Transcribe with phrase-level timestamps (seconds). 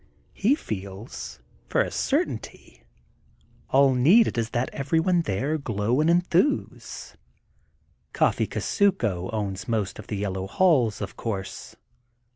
[0.33, 2.85] He feels, for a certainty,
[3.69, 7.15] all needed is that everyone there glow and enthuse.
[8.11, 11.75] Coffee Kusuko owns most of the Yellow Halls, of course.